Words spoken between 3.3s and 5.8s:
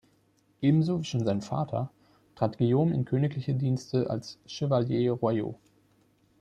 Dienste als "chevalier royaux".